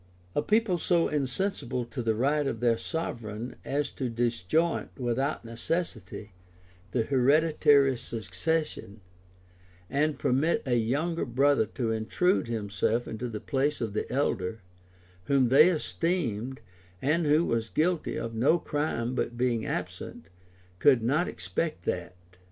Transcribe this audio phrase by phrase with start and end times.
[0.33, 6.33] A people so insensible to the rights of their sovereign, as to disjoint, without necessity,
[6.89, 9.01] the hereditary succession,
[9.91, 14.61] and permit a younger brother to intrude himself into the place of the elder,
[15.25, 16.61] whom they esteemed,
[16.99, 20.29] and who was guilty of no crime but being absent,
[20.79, 22.15] could not expect that.